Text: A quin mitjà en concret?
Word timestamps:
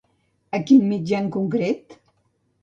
A 0.57 0.59
quin 0.71 0.87
mitjà 0.93 1.19
en 1.25 1.29
concret? 1.37 1.95